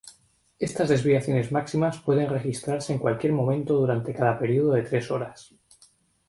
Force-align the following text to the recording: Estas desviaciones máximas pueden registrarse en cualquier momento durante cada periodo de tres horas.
Estas 0.57 0.89
desviaciones 0.89 1.51
máximas 1.51 1.99
pueden 2.01 2.27
registrarse 2.27 2.91
en 2.91 2.97
cualquier 2.97 3.33
momento 3.33 3.75
durante 3.75 4.15
cada 4.15 4.39
periodo 4.39 4.71
de 4.73 4.81
tres 4.81 5.11
horas. 5.11 5.53